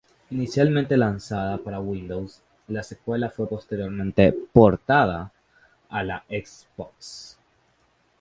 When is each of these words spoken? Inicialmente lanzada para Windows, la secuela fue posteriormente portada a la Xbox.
Inicialmente 0.31 0.97
lanzada 0.97 1.59
para 1.59 1.79
Windows, 1.79 2.41
la 2.69 2.81
secuela 2.81 3.29
fue 3.29 3.47
posteriormente 3.47 4.33
portada 4.51 5.31
a 5.89 6.03
la 6.03 6.25
Xbox. 6.27 7.37